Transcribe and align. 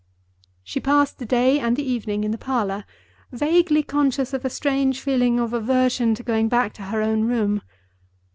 She 0.63 0.79
passed 0.79 1.19
the 1.19 1.27
day 1.27 1.59
and 1.59 1.75
the 1.75 1.83
evening 1.87 2.23
in 2.23 2.31
the 2.31 2.37
parlor, 2.39 2.85
vaguely 3.31 3.83
conscious 3.83 4.33
of 4.33 4.43
a 4.43 4.49
strange 4.49 4.99
feeling 4.99 5.39
of 5.39 5.53
aversion 5.53 6.15
to 6.15 6.23
going 6.23 6.49
back 6.49 6.73
to 6.73 6.81
her 6.85 7.03
own 7.03 7.25
room. 7.25 7.61